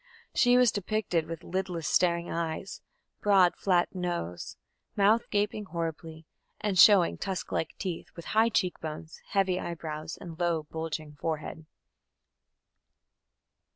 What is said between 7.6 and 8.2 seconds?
teeth, and